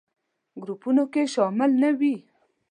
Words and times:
ګروپونو 0.61 1.03
کې 1.13 1.23
شامل 1.33 1.71
نه 1.81 1.89
وي. 1.99 2.15